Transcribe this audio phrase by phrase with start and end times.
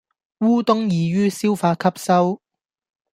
[0.39, 2.41] 烏冬易於消化吸收